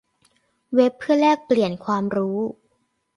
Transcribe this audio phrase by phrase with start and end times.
[0.73, 2.37] เว็บเพื่อการแลกปลี่ยนความรู้